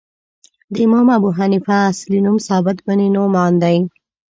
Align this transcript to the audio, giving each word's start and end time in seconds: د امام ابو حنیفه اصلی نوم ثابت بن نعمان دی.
د 0.73 0.75
امام 0.85 1.07
ابو 1.17 1.29
حنیفه 1.37 1.75
اصلی 1.91 2.19
نوم 2.25 2.37
ثابت 2.47 2.77
بن 2.85 2.99
نعمان 3.15 3.53
دی. 3.63 3.77